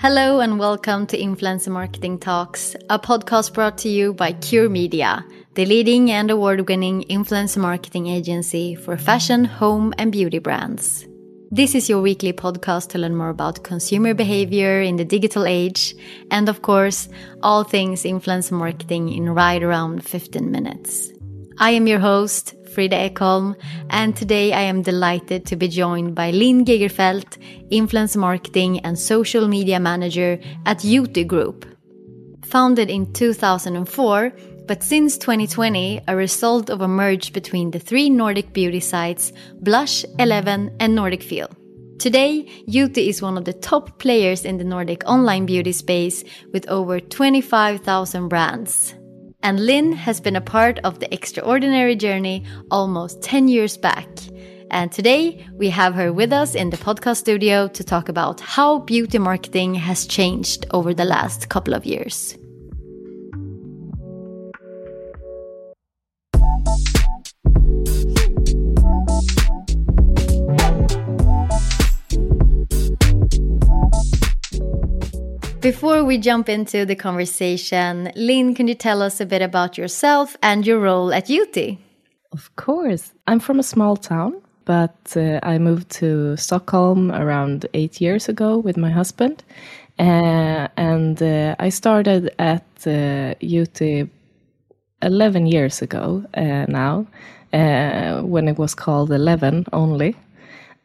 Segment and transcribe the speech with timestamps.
[0.00, 5.26] Hello and welcome to Influencer Marketing Talks, a podcast brought to you by Cure Media,
[5.54, 11.04] the leading and award winning influencer marketing agency for fashion, home, and beauty brands.
[11.50, 15.96] This is your weekly podcast to learn more about consumer behavior in the digital age,
[16.30, 17.08] and of course,
[17.42, 21.10] all things influencer marketing in right around 15 minutes.
[21.60, 23.56] I am your host, Frida Ekholm,
[23.90, 27.36] and today I am delighted to be joined by Linn Gegerfeldt,
[27.70, 31.66] Influence Marketing and Social Media Manager at Youty Group.
[32.44, 34.32] Founded in 2004,
[34.68, 40.04] but since 2020, a result of a merge between the three Nordic beauty sites, Blush,
[40.20, 41.52] Eleven, and Nordicfeel.
[41.98, 46.68] Today, Youty is one of the top players in the Nordic online beauty space with
[46.68, 48.94] over 25,000 brands
[49.42, 54.08] and Linn has been a part of the extraordinary journey almost 10 years back.
[54.70, 58.80] And today we have her with us in the podcast studio to talk about how
[58.80, 62.36] beauty marketing has changed over the last couple of years.
[75.72, 80.34] Before we jump into the conversation, Linn, can you tell us a bit about yourself
[80.42, 81.76] and your role at Youty?
[82.32, 83.12] Of course.
[83.26, 88.56] I'm from a small town, but uh, I moved to Stockholm around eight years ago
[88.56, 89.44] with my husband.
[89.98, 94.08] Uh, and uh, I started at uh, Youty
[95.02, 97.06] 11 years ago uh, now,
[97.52, 100.16] uh, when it was called Eleven only.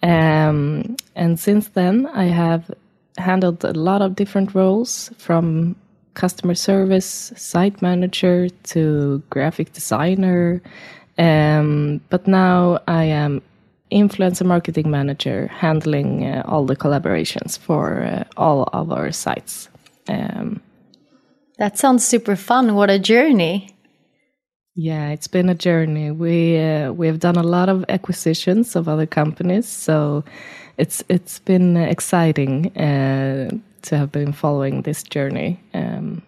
[0.02, 2.70] Um, and since then, I have
[3.18, 5.75] handled a lot of different roles from
[6.13, 10.62] customer service, site manager to graphic designer.
[11.18, 13.41] Um, but now I am
[13.91, 19.69] influencer marketing manager, handling uh, all the collaborations for uh, all of our sites.
[20.07, 20.62] Um,
[21.57, 22.75] that sounds super fun.
[22.75, 23.72] What a journey!
[24.75, 26.09] Yeah, it's been a journey.
[26.11, 30.23] We uh, we have done a lot of acquisitions of other companies, so
[30.78, 33.51] it's it's been exciting uh,
[33.84, 35.59] to have been following this journey.
[35.75, 36.23] Um,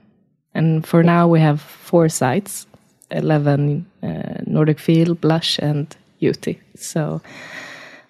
[0.54, 2.68] and for now, we have four sites:
[3.10, 5.88] eleven uh, Nordicfeel, Blush, and
[6.22, 6.60] Youty.
[6.76, 7.22] So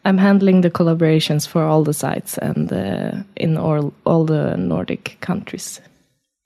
[0.03, 5.17] I'm handling the collaborations for all the sites and uh, in all all the Nordic
[5.21, 5.79] countries.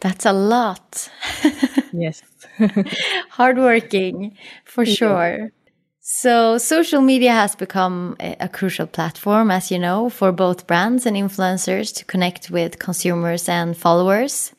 [0.01, 1.09] That's a lot.
[1.91, 2.21] yes.
[3.29, 4.93] Hardworking, for yeah.
[4.93, 5.51] sure.
[6.01, 11.15] So, social media has become a, crucial platform, as you know, for both brands and
[11.15, 14.51] influencers to connect with consumers and followers.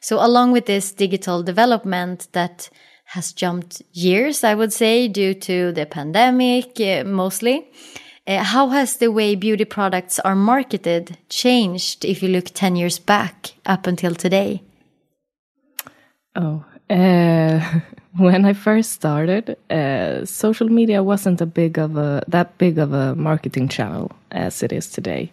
[0.00, 2.68] So, along with this digital development that
[3.04, 7.68] has jumped years, I would say, due to the pandemic uh, mostly,
[8.26, 12.98] uh, how has the way beauty products are marketed changed if you look 10 years
[12.98, 14.62] back up until today?
[16.36, 17.80] Oh, uh,
[18.16, 22.92] when I first started, uh, social media wasn't a big of a that big of
[22.92, 25.30] a marketing channel as it is today.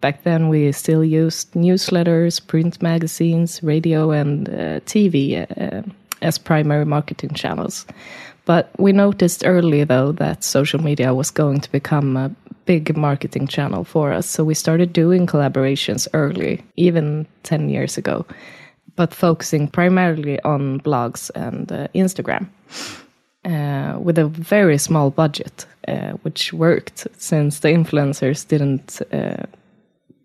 [0.00, 5.82] Back then, we still used newsletters, print magazines, radio, and uh, TV uh,
[6.22, 7.86] as primary marketing channels.
[8.44, 12.30] But we noticed early, though, that social media was going to become a
[12.66, 14.28] big marketing channel for us.
[14.28, 18.26] So we started doing collaborations early, even 10 years ago,
[18.96, 22.48] but focusing primarily on blogs and uh, Instagram.
[23.44, 29.44] Uh, with a very small budget, uh, which worked since the influencers didn't uh,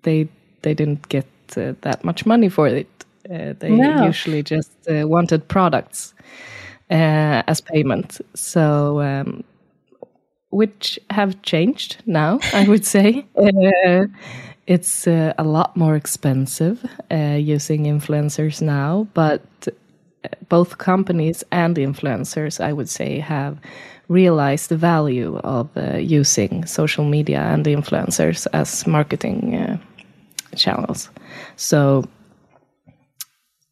[0.02, 0.28] they
[0.64, 2.88] they didn't get uh, that much money for it.
[3.30, 4.06] Uh, they no.
[4.06, 6.16] usually just wanted products
[6.90, 8.20] as payment.
[8.34, 9.44] So um,
[10.50, 13.26] which have changed now, I would say.
[14.72, 19.42] Uh, it's uh, a lot more expensive uh, using influencers now, but
[20.50, 23.58] both companies and influencers, I would say, have
[24.08, 29.78] realized the value of uh, using social media and influencers as marketing uh,
[30.56, 31.10] channels.
[31.56, 32.04] So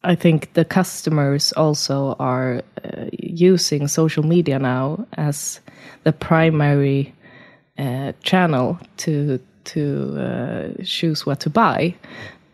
[0.02, 5.60] I think the customers also are uh, using social media now as
[6.04, 7.14] the primary
[7.78, 11.94] uh, channel to to uh, choose what to buy.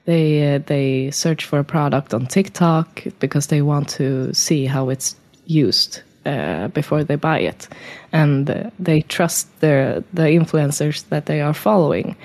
[0.05, 4.89] They uh, they search for a product on TikTok because they want to see how
[4.89, 5.17] it's
[5.47, 7.69] used uh, before they buy it,
[8.13, 12.17] and uh, they trust their the influencers that they are following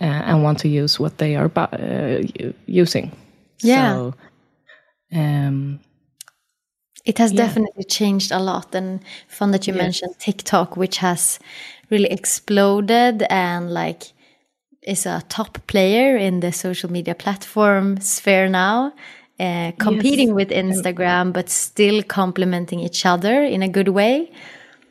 [0.00, 1.50] and want to use what they are
[2.66, 3.10] using.
[3.62, 3.94] Yeah.
[3.94, 4.14] So,
[5.12, 5.80] um,
[7.04, 7.46] it has yeah.
[7.46, 9.82] definitely changed a lot, and fun that you yes.
[9.82, 11.38] mentioned TikTok, which has
[11.90, 14.12] really exploded and like
[14.88, 18.92] is a top player in the social media platform sphere now.
[19.40, 20.34] Uh, competing yes.
[20.34, 24.28] with Instagram, but still complementing each other in a good way.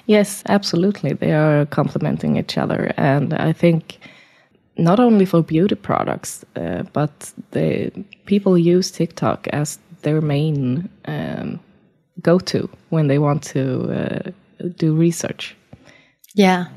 [0.05, 1.11] Yes, absolutely.
[1.11, 2.93] They are complementing each other.
[2.95, 3.99] And I think
[4.77, 7.91] not only for beauty products, uh, but the
[8.25, 11.59] people use TikTok as their main um,
[12.21, 14.31] go to when they want to uh,
[14.77, 15.57] do research.
[16.35, 16.67] Yeah.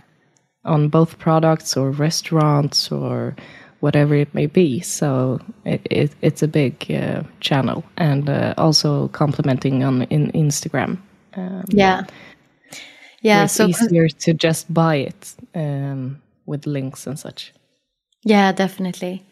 [0.65, 3.35] On both products or restaurants or
[3.81, 4.81] whatever it may be.
[4.81, 10.99] So it, it, it's a big uh, channel and uh, also complementing on in Instagram.
[11.35, 12.05] Um, yeah.
[13.23, 13.45] Yeah.
[13.45, 17.53] It's so easier to just buy it um, with links and such.
[18.23, 19.25] Yeah, definitely.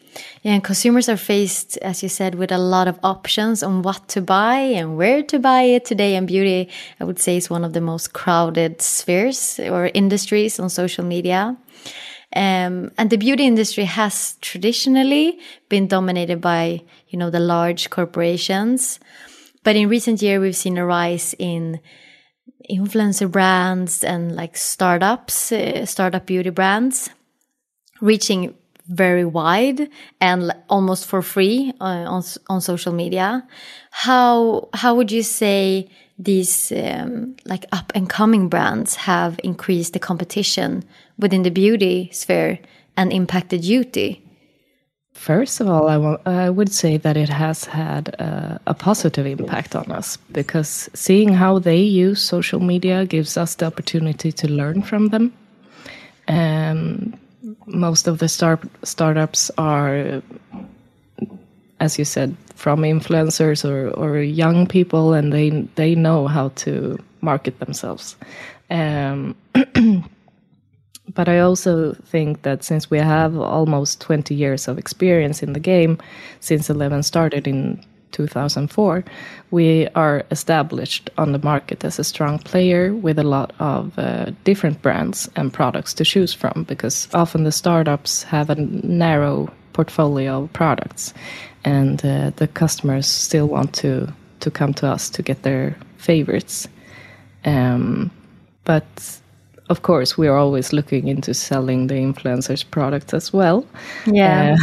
[0.43, 4.09] Yeah, and consumers are faced, as you said, with a lot of options on what
[4.09, 6.15] to buy and where to buy it today.
[6.15, 6.69] And beauty,
[7.01, 11.57] I would say, is one of the most crowded spheres or industries on social media.
[12.35, 15.39] Um, and the beauty industry has traditionally
[15.69, 19.01] been dominated by, you know, the large corporations.
[19.65, 21.81] But in recent years, we've seen a rise in
[22.71, 27.11] influencer brands and like startups, uh, startup beauty brands
[28.01, 28.55] reaching
[28.89, 29.89] very wide
[30.21, 33.47] and almost for free uh, on on social media.
[33.91, 35.89] How how would you say
[36.19, 40.85] these um, like up and coming brands have increased the competition
[41.19, 42.59] within the beauty sphere
[42.97, 44.23] and impacted beauty?
[45.13, 49.75] First of all, I, I would say that it has had a, a positive impact
[49.75, 54.83] on us because seeing how they use social media gives us the opportunity to learn
[54.83, 55.33] from them.
[56.29, 57.19] Um,
[57.67, 60.23] most of the start startups are,
[61.81, 66.99] as you said, from influencers or, or young people, and they they know how to
[67.21, 68.17] market themselves.
[68.71, 69.37] Um,
[71.15, 75.61] but I also think that since we have almost 20 years of experience in the
[75.61, 75.99] game,
[76.41, 79.05] since Eleven started in 2004,
[79.51, 84.31] we are established on the market as a strong player with a lot of uh,
[84.45, 90.43] different brands and products to choose from because often the startups have a narrow portfolio
[90.43, 91.15] of products
[91.65, 96.69] and uh, the customers still want to to come to us to get their favorites.
[97.45, 98.11] Um,
[98.65, 99.21] but
[99.69, 103.67] of course we are always looking into selling the influencers products as well.
[104.07, 104.57] Yeah.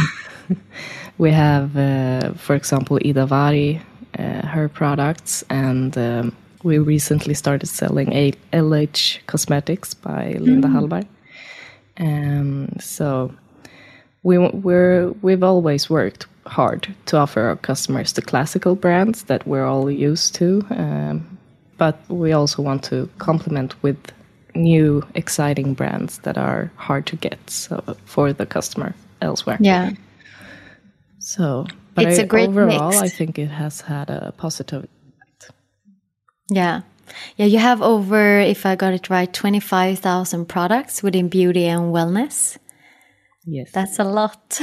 [0.50, 0.54] Uh,
[1.18, 3.80] We have, uh, for example, Ida Warg,
[4.18, 10.74] uh, her products, and um, we recently started selling a LH Cosmetics by Linda mm.
[10.74, 11.06] Hallberg.
[11.98, 13.32] Um, so
[14.22, 19.64] we we're we've always worked hard to offer our customers the classical brands that we're
[19.64, 21.38] all used to, um,
[21.78, 23.98] but we also want to complement with
[24.54, 29.58] new exciting brands that are hard to get so, for the customer elsewhere.
[29.60, 29.92] Yeah.
[31.26, 31.66] So,
[31.96, 33.02] but it's I, a great overall, mix.
[33.02, 35.50] I think it has had a positive impact.
[36.48, 36.82] Yeah,
[37.36, 42.58] Yeah, you have over, if I got it right, 25,000 products within beauty and wellness.
[43.44, 43.72] Yes.
[43.72, 44.60] That's a lot.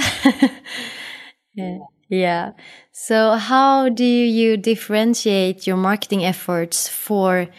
[1.54, 1.80] yeah.
[2.08, 2.52] yeah.
[2.94, 7.50] So, how do you differentiate your marketing efforts for,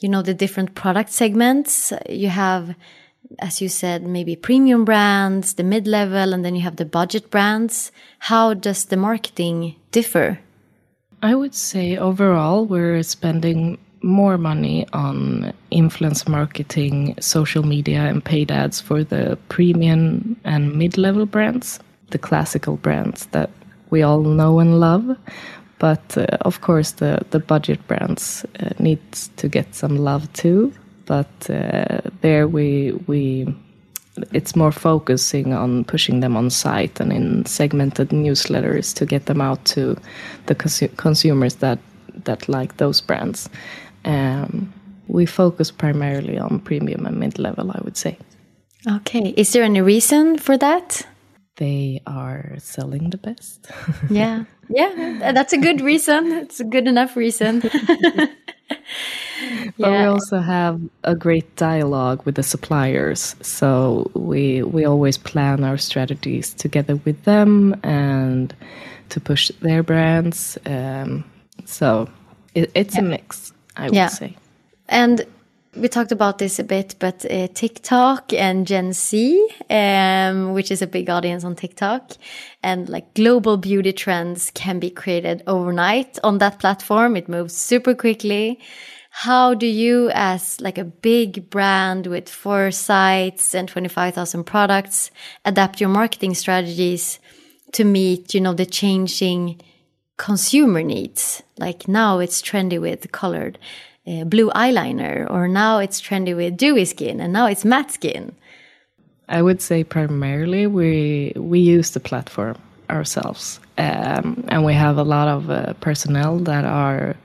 [0.00, 1.92] you know, the different product segments?
[2.08, 2.76] You have,
[3.38, 7.30] as you said, maybe premium brands, the mid level, and then you have the budget
[7.30, 7.92] brands.
[8.18, 10.40] How does the marketing differ?
[11.22, 18.50] I would say overall, we're spending more money on influence marketing, social media, and paid
[18.50, 21.80] ads for the premium and mid level brands,
[22.10, 23.50] the classical brands that
[23.90, 25.16] we all know and love.
[25.78, 30.72] But uh, of course, the, the budget brands uh, need to get some love too.
[31.06, 33.46] But uh, there we we
[34.32, 39.40] it's more focusing on pushing them on site and in segmented newsletters to get them
[39.40, 39.96] out to
[40.46, 41.78] the consu consumers that
[42.24, 43.48] that like those brands.
[44.04, 44.72] Um,
[45.08, 48.18] we focus primarily on premium and mid level, I would say.
[48.88, 49.34] Okay.
[49.36, 51.06] Is there any reason for that?
[51.56, 53.70] They are selling the best.
[54.10, 54.44] yeah.
[54.68, 55.32] Yeah.
[55.32, 56.32] That's a good reason.
[56.32, 57.62] It's a good enough reason.
[59.78, 60.02] but yeah.
[60.02, 65.76] we also have a great dialogue with the suppliers so we we always plan our
[65.78, 68.54] strategies together with them and
[69.08, 71.24] to push their brands um,
[71.64, 72.08] so
[72.54, 73.00] it, it's yeah.
[73.00, 74.08] a mix i would yeah.
[74.08, 74.34] say
[74.88, 75.26] and
[75.76, 80.82] we talked about this a bit, but uh, TikTok and Gen Z, um, which is
[80.82, 82.12] a big audience on TikTok,
[82.62, 87.16] and like global beauty trends can be created overnight on that platform.
[87.16, 88.58] It moves super quickly
[89.20, 95.10] how do you as like a big brand with four sites and 25,000 products
[95.46, 97.18] adapt your marketing strategies
[97.72, 99.58] to meet you know the changing
[100.18, 101.42] consumer needs?
[101.56, 103.58] Like now it's trendy with colored
[104.06, 108.36] uh, blue eyeliner or now it's trendy with dewy skin and now it's matte skin.
[109.30, 112.58] I would say primarily we we use the platform
[112.90, 117.16] ourselves um, and we have a lot of uh, personnel that are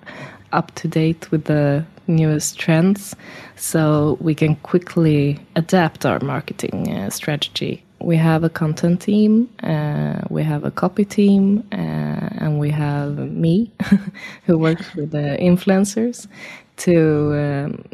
[0.51, 3.15] up to date with the newest trends
[3.55, 7.83] so we can quickly adapt our marketing uh, strategy.
[7.99, 13.17] We have a content team, uh, we have a copy team, uh, and we have
[13.17, 13.71] me
[14.45, 16.27] who works with the influencers
[16.77, 17.85] to um,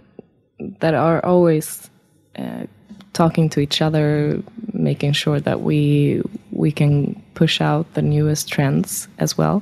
[0.80, 1.90] that are always
[2.38, 2.66] uh,
[3.12, 6.22] talking to each other, making sure that we
[6.52, 9.62] we can push out the newest trends as well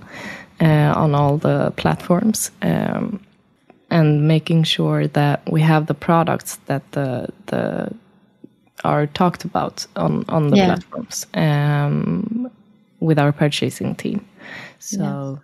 [0.62, 2.52] on all the platforms.
[2.62, 3.20] Um,
[3.90, 7.94] and making sure that we have the products that the the
[8.84, 10.66] are talked about on on the yeah.
[10.66, 12.50] platforms um,
[13.00, 14.26] with our purchasing team.
[14.80, 15.00] So.
[15.00, 15.42] Yeah.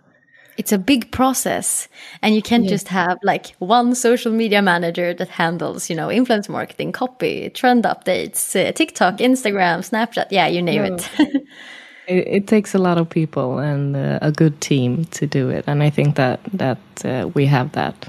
[0.58, 1.88] It's a big process,
[2.20, 2.70] and you can't yeah.
[2.70, 7.84] just have like one social media manager that handles, you know, influence marketing, copy, trend
[7.84, 10.26] updates, uh, TikTok, Instagram, Snapchat.
[10.30, 10.94] Yeah, you name no.
[10.94, 11.42] it.
[12.06, 15.64] It, it, takes a lot of people and uh, a good team to do it,
[15.68, 18.08] and I think that that uh, we have that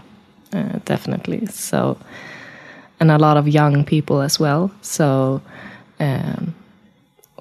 [0.53, 1.45] uh, definitely.
[1.47, 1.97] So,
[2.99, 4.71] and a lot of young people as well.
[4.81, 5.41] So,
[5.99, 6.55] um,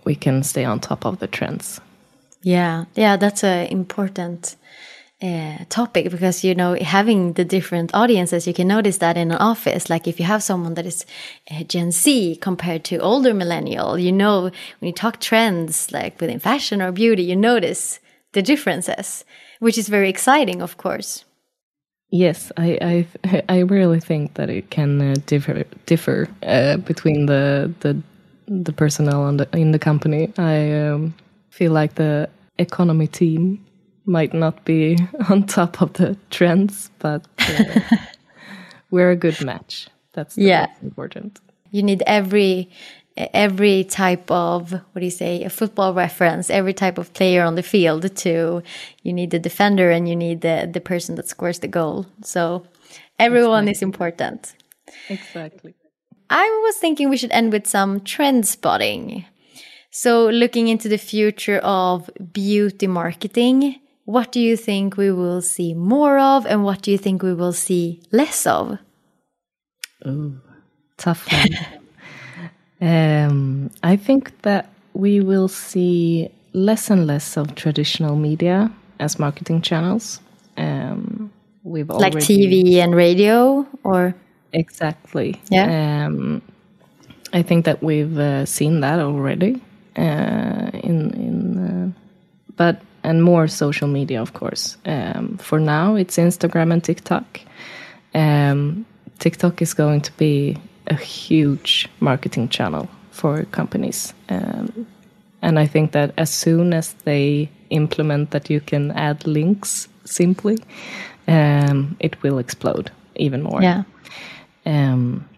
[0.04, 1.80] we can stay on top of the trends.
[2.42, 4.56] Yeah, yeah, that's an important
[5.23, 9.38] uh, topic because you know having the different audiences you can notice that in an
[9.38, 9.88] office.
[9.88, 11.07] Like if you have someone that is
[11.50, 16.38] uh, gen z compared to older millennial you know when you talk trends like within
[16.38, 18.00] fashion or beauty you notice
[18.33, 19.25] the differences
[19.61, 21.25] which is very exciting of course.
[22.11, 27.73] Yes i i i really think that it can uh, differ differ uh, between the
[27.81, 27.97] the
[28.47, 30.33] the personnel the, in the company.
[30.37, 31.14] I um,
[31.50, 33.64] feel like the economy team
[34.04, 37.80] might not be on top of the trends, but uh,
[38.90, 39.88] we're a good match.
[40.12, 41.40] That's yeah important.
[41.71, 42.71] You need every
[43.16, 47.56] every type of what do you say a football reference every type of player on
[47.56, 48.62] the field to
[49.02, 52.64] you need the defender and you need the the person that scores the goal so
[53.18, 53.73] everyone exactly.
[53.73, 54.54] is important
[55.11, 55.75] exactly
[56.30, 59.25] i was thinking we should end with some trend spotting
[59.90, 65.75] so looking into the future of beauty marketing what do you think we will see
[65.75, 68.78] more of and what do you think we will see less of?
[70.04, 70.32] Oh,
[70.97, 71.59] tough one.
[72.90, 79.62] um, I think that we will see less and less of traditional media as marketing
[79.62, 80.21] channels.
[80.56, 81.32] Um,
[81.62, 84.14] we've like TV and radio, or
[84.52, 85.40] exactly.
[85.50, 86.06] Yeah.
[86.06, 86.42] Um,
[87.32, 89.62] I think that we've uh, seen that already.
[89.97, 92.00] Uh, in in, uh,
[92.56, 94.76] but and more social media, of course.
[94.85, 97.40] Um, for now, it's Instagram and TikTok.
[98.14, 98.85] um,
[99.18, 100.56] TikTok is going to be
[100.88, 104.14] a huge marketing channel for companies.
[104.28, 104.87] Um,
[105.42, 110.59] and I think that as soon as they implement that you can add links simply,
[111.28, 113.62] um, it will explode even more.
[113.62, 113.85] Yeah.
[114.66, 115.28] Um,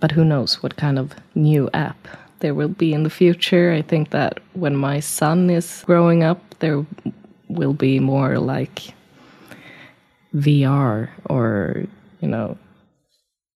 [0.00, 2.08] but who knows what kind of new app
[2.40, 3.72] there will be in the future.
[3.72, 6.84] I think that when my son is growing up, there
[7.48, 8.94] will be more like
[10.34, 11.84] VR or,
[12.20, 12.58] you know,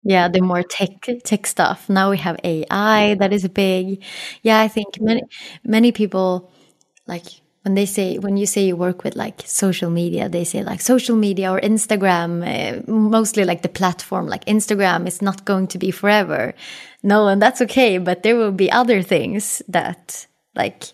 [0.03, 0.89] yeah the more tech
[1.23, 1.89] tech stuff.
[1.89, 4.03] Now we have ai that is big.
[4.41, 5.21] Yeah i think many
[5.63, 6.51] many people
[7.07, 7.25] like
[7.67, 10.79] when they say when you say you work with like social media they say like
[10.79, 15.77] social media or instagram uh, mostly like the platform like instagram is not going to
[15.77, 16.53] be forever.
[17.03, 20.85] No and that's okay but there will be other things that like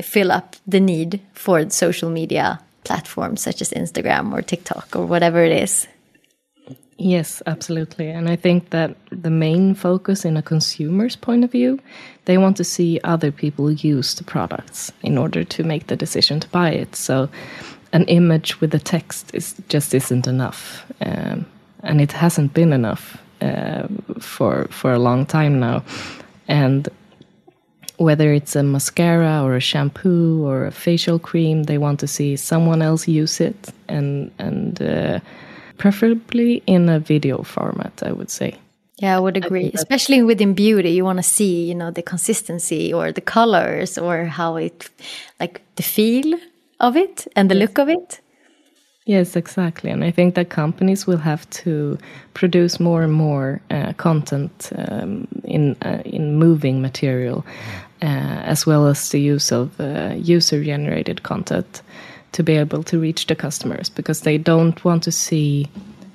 [0.00, 5.42] fill up the need for social media platforms such as instagram or tiktok or whatever
[5.42, 5.88] it is
[7.02, 8.10] Yes, absolutely.
[8.10, 11.80] And I think that the main focus in a consumer's point of view,
[12.26, 16.40] they want to see other people use the products in order to make the decision
[16.40, 16.94] to buy it.
[16.94, 17.30] So
[17.94, 20.84] an image with the text is just isn't enough.
[21.00, 21.46] Um,
[21.82, 23.88] and it hasn't been enough uh,
[24.18, 25.82] for for a long time now.
[26.48, 26.86] And
[27.96, 32.36] whether it's a mascara or a shampoo or a facial cream, they want to see
[32.36, 35.20] someone else use it and and uh,
[35.80, 38.54] preferably in a video format, I would say.
[38.98, 39.66] Yeah, I would agree.
[39.66, 43.96] I Especially within beauty, you want to see, you know, the consistency or the colors
[43.96, 44.90] or how it,
[45.40, 46.38] like the feel
[46.80, 47.62] of it and the yes.
[47.62, 48.20] look of it.
[49.06, 49.90] Yes, exactly.
[49.90, 51.98] And I think that companies will have to
[52.34, 57.44] produce more and more uh, content um, in uh, in moving material,
[58.02, 61.82] uh, as well as the use of uh, user generated content
[62.32, 65.68] to be able to reach the customers because they don't want to see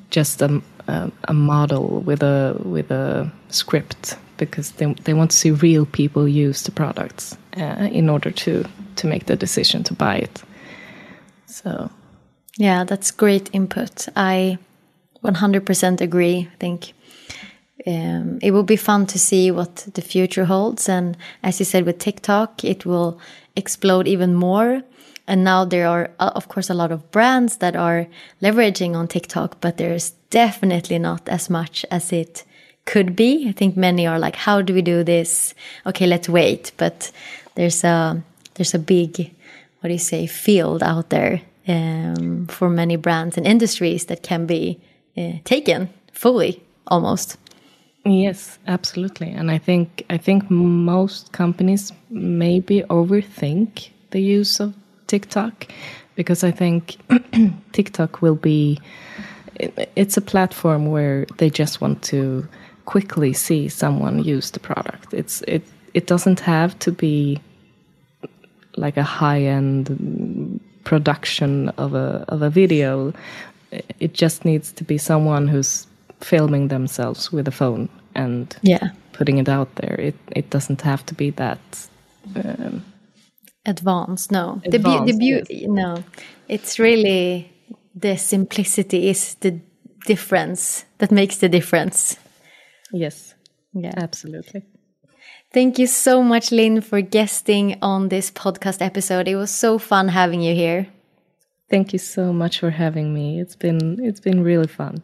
[0.10, 5.38] just a, a, a model with a with a script because they, they want to
[5.38, 9.94] see real people use the products uh, in order to to make the decision to
[9.94, 10.44] buy it.
[11.46, 11.90] So.
[12.58, 14.08] Yeah that's great input.
[14.16, 14.58] I
[15.24, 16.50] 100% agree.
[16.54, 16.94] I think
[17.88, 20.88] um, it will be fun to see what the future holds.
[20.88, 23.20] And as you said with tiktok it will
[23.56, 24.84] explode even more
[25.28, 28.08] and now there are, uh, of course, a lot of brands that are
[28.42, 32.44] leveraging on TikTok, but there's definitely not as much as it
[32.86, 33.48] could be.
[33.50, 35.56] I think many are like, how do we do this?
[35.86, 36.72] Okay, let's wait.
[36.78, 37.12] But
[37.56, 38.22] there's a,
[38.54, 39.32] there's a big,
[39.80, 44.46] what do you say, field out there um, for many brands and industries that can
[44.46, 44.80] be
[45.18, 47.38] uh, taken fully almost.
[48.06, 49.32] Yes, absolutely.
[49.32, 54.76] And I think I think most companies maybe overthink the use of
[55.08, 55.68] TikTok
[56.16, 56.98] because I think
[57.72, 58.80] TikTok will be
[59.96, 62.48] it's a platform where they just want to
[62.86, 65.14] quickly see someone use the product.
[65.14, 65.64] It's it
[65.94, 67.40] it doesn't have to be
[68.78, 73.14] like a high end production of a of a video.
[74.00, 75.88] It just needs to be someone who's
[76.22, 78.90] filming themselves with a phone and yeah.
[79.14, 79.96] putting it out there.
[80.00, 81.60] It it doesn't have to be that
[82.36, 82.84] um,
[83.66, 84.62] advanced no.
[84.66, 85.70] Advanced, the, the beauty yes.
[85.70, 86.04] no.
[86.48, 87.52] It's really
[87.96, 89.60] the simplicity is the
[90.06, 92.18] difference that makes the difference.
[92.92, 93.34] Yes.
[93.74, 93.94] Yeah.
[93.98, 94.64] Absolutely.
[95.54, 99.28] Thank you so much Linn for guesting on this podcast episode.
[99.28, 100.88] It was so fun having you here.
[101.70, 103.40] Thank you so much for having me.
[103.40, 105.02] It's been it's been really fun.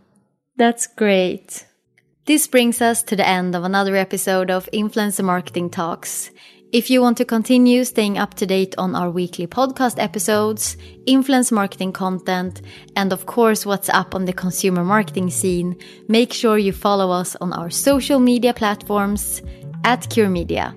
[0.57, 1.65] That's great.
[2.25, 6.29] This brings us to the end of another episode of influencer marketing talks
[6.71, 11.51] if you want to continue staying up to date on our weekly podcast episodes, influence
[11.51, 12.61] marketing content,
[12.95, 15.75] and of course, what's up on the consumer marketing scene,
[16.07, 19.41] make sure you follow us on our social media platforms
[19.83, 20.73] at Cure Media.